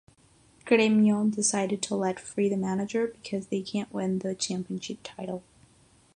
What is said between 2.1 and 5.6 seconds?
free the manager, because they can't win the championship title.